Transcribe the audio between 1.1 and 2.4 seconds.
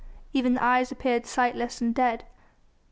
sightless and dead.